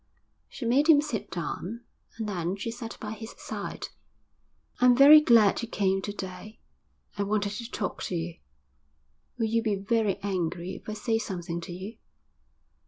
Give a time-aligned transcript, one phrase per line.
[0.49, 1.81] She made him sit down,
[2.17, 3.89] and then she sat by his side.
[4.79, 6.59] 'I'm very glad you came to day.
[7.19, 8.39] I wanted to talk to you.
[9.37, 11.97] Will you be very angry if I say something to you?'